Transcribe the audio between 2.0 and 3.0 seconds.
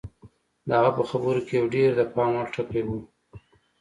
پام وړ ټکی و